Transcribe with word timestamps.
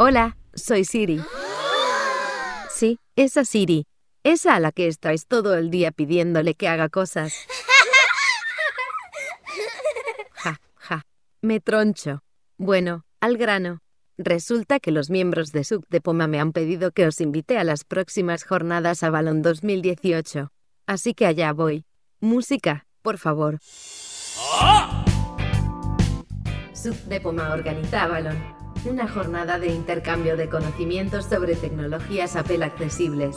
Hola, 0.00 0.36
soy 0.54 0.84
Siri. 0.84 1.20
Sí, 2.70 3.00
esa 3.16 3.44
Siri. 3.44 3.84
Esa 4.22 4.54
a 4.54 4.60
la 4.60 4.70
que 4.70 4.86
estáis 4.86 5.26
todo 5.26 5.56
el 5.56 5.70
día 5.70 5.90
pidiéndole 5.90 6.54
que 6.54 6.68
haga 6.68 6.88
cosas. 6.88 7.34
Ja, 10.34 10.60
ja. 10.76 11.04
Me 11.42 11.58
troncho. 11.58 12.22
Bueno, 12.58 13.06
al 13.18 13.36
grano. 13.38 13.80
Resulta 14.18 14.78
que 14.78 14.92
los 14.92 15.10
miembros 15.10 15.50
de 15.50 15.64
SUC 15.64 15.84
de 15.88 16.00
Poma 16.00 16.28
me 16.28 16.38
han 16.38 16.52
pedido 16.52 16.92
que 16.92 17.04
os 17.04 17.20
invite 17.20 17.58
a 17.58 17.64
las 17.64 17.82
próximas 17.82 18.44
jornadas 18.44 19.02
a 19.02 19.10
Balón 19.10 19.42
2018. 19.42 20.52
Así 20.86 21.12
que 21.12 21.26
allá 21.26 21.52
voy. 21.52 21.86
Música, 22.20 22.86
por 23.02 23.18
favor. 23.18 23.58
SUC 26.72 26.94
de 27.06 27.20
Poma 27.20 27.52
organiza 27.52 28.04
Avalon, 28.04 28.40
una 28.84 29.08
jornada 29.08 29.58
de 29.58 29.68
intercambio 29.68 30.36
de 30.36 30.48
conocimientos 30.48 31.24
sobre 31.26 31.56
tecnologías 31.56 32.36
Apple 32.36 32.64
accesibles. 32.64 33.36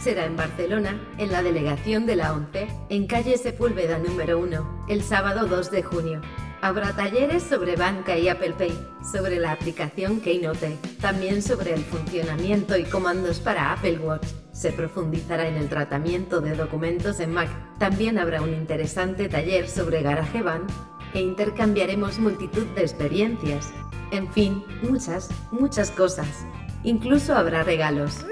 Será 0.00 0.26
en 0.26 0.36
Barcelona, 0.36 1.00
en 1.18 1.32
la 1.32 1.42
delegación 1.42 2.06
de 2.06 2.16
la 2.16 2.32
ONCE, 2.32 2.68
en 2.88 3.06
calle 3.06 3.38
Sepúlveda 3.38 3.98
número 3.98 4.38
1, 4.38 4.86
el 4.88 5.02
sábado 5.02 5.46
2 5.46 5.70
de 5.70 5.82
junio. 5.82 6.20
Habrá 6.60 6.92
talleres 6.94 7.42
sobre 7.42 7.76
banca 7.76 8.16
y 8.16 8.28
Apple 8.28 8.54
Pay, 8.56 8.78
sobre 9.12 9.38
la 9.38 9.52
aplicación 9.52 10.20
Keynote, 10.20 10.76
también 11.00 11.42
sobre 11.42 11.74
el 11.74 11.80
funcionamiento 11.80 12.76
y 12.76 12.84
comandos 12.84 13.40
para 13.40 13.72
Apple 13.72 13.98
Watch. 13.98 14.26
Se 14.52 14.72
profundizará 14.72 15.48
en 15.48 15.56
el 15.56 15.68
tratamiento 15.68 16.40
de 16.40 16.56
documentos 16.56 17.20
en 17.20 17.32
Mac. 17.32 17.48
También 17.78 18.18
habrá 18.18 18.42
un 18.42 18.54
interesante 18.54 19.28
taller 19.28 19.68
sobre 19.68 20.02
GarageBand 20.02 20.70
e 21.16 21.20
intercambiaremos 21.22 22.18
multitud 22.18 22.66
de 22.74 22.82
experiencias. 22.82 23.72
En 24.10 24.30
fin, 24.30 24.62
muchas, 24.82 25.30
muchas 25.50 25.90
cosas. 25.90 26.44
Incluso 26.84 27.34
habrá 27.34 27.62
regalos. 27.62 28.26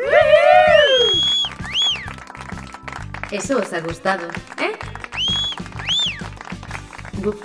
Eso 3.31 3.56
os 3.56 3.73
ha 3.73 3.81
gustado, 3.81 4.28
¿eh? 4.58 4.73
Buf, 7.23 7.41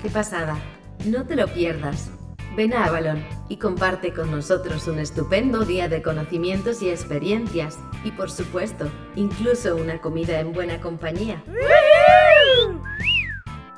qué 0.00 0.08
pasada. 0.08 0.56
No 1.04 1.26
te 1.26 1.34
lo 1.34 1.48
pierdas. 1.48 2.10
Ven 2.56 2.72
a 2.72 2.84
Avalon 2.84 3.26
y 3.48 3.56
comparte 3.56 4.14
con 4.14 4.30
nosotros 4.30 4.86
un 4.86 5.00
estupendo 5.00 5.64
día 5.64 5.88
de 5.88 6.00
conocimientos 6.00 6.80
y 6.80 6.90
experiencias. 6.90 7.76
Y 8.04 8.12
por 8.12 8.30
supuesto, 8.30 8.88
incluso 9.16 9.74
una 9.74 10.00
comida 10.00 10.38
en 10.38 10.52
buena 10.52 10.80
compañía. 10.80 11.42